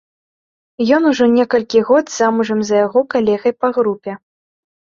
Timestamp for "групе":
3.77-4.11